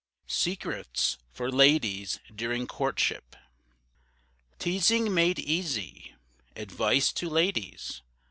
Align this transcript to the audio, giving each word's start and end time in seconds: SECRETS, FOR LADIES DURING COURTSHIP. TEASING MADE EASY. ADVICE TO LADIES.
SECRETS, 0.25 1.19
FOR 1.31 1.51
LADIES 1.51 2.19
DURING 2.33 2.65
COURTSHIP. 2.65 3.35
TEASING 4.57 5.13
MADE 5.13 5.37
EASY. 5.37 6.15
ADVICE 6.55 7.13
TO 7.13 7.29
LADIES. 7.29 8.01